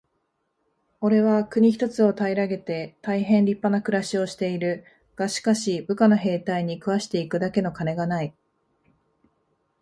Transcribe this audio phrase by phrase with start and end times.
[0.99, 4.83] 「おれは国一つを平げて大へん立派な暮しをしている。
[5.15, 8.33] がしかし、部下の兵隊に食わして行くだけの金がない。」